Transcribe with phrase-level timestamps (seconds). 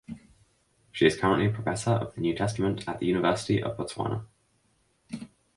[0.91, 4.25] She is currently Professor of New Testament at the University of Botswana.